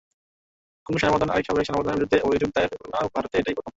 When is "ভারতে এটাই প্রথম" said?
3.15-3.69